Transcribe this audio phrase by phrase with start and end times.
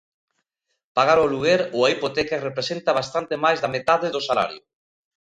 [0.99, 4.61] Pagar o aluguer ou a hipoteca representa bastante máis da metade do salario.